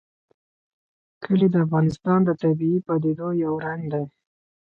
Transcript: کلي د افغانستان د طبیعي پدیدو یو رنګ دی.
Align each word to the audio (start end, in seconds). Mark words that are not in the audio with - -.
کلي 1.23 1.47
د 1.51 1.55
افغانستان 1.65 2.19
د 2.25 2.29
طبیعي 2.41 2.79
پدیدو 2.87 3.27
یو 3.43 3.53
رنګ 3.65 3.81
دی. 3.93 4.05